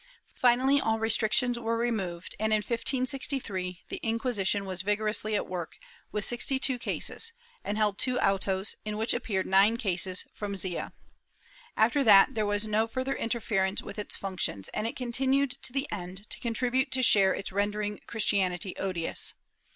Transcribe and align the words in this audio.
Finally, 0.33 0.81
all 0.81 0.97
restrictions 0.97 1.59
were 1.59 1.77
removed 1.77 2.33
and, 2.39 2.51
in 2.53 2.57
1563, 2.63 3.83
the 3.87 3.97
Inquisition 3.97 4.65
was 4.65 4.81
vigorously 4.81 5.35
at 5.35 5.45
work, 5.45 5.77
with 6.11 6.25
sixty 6.25 6.57
two 6.57 6.79
cases, 6.79 7.33
and 7.63 7.77
held 7.77 7.99
two 7.99 8.17
autos, 8.19 8.73
in 8.83 8.97
which 8.97 9.13
appeared 9.13 9.45
nine 9.45 9.77
cases 9.77 10.25
from 10.33 10.57
Xea.^ 10.57 10.91
After 11.77 12.03
that 12.03 12.33
there 12.33 12.47
was 12.47 12.65
no 12.65 12.87
further 12.87 13.13
interference 13.15 13.83
with 13.83 13.99
its 13.99 14.17
func 14.17 14.39
tions, 14.39 14.69
and 14.69 14.87
it 14.87 14.95
continued 14.95 15.51
to 15.61 15.71
the 15.71 15.87
end 15.91 16.27
to 16.31 16.39
contribute 16.39 16.97
its 16.97 17.05
share 17.07 17.39
to 17.39 17.53
ren 17.53 17.69
dering 17.71 17.99
Christianity 18.07 18.75
odious. 18.77 19.35